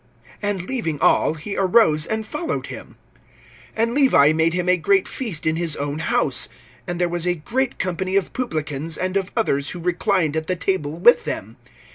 [0.41, 2.95] (28)And leaving all, he arose and followed him.
[3.77, 6.49] (29)And Levi made him a great feast in his own house;
[6.87, 10.55] and there was a great company of publicans and of others who reclined at the
[10.55, 11.55] table with them.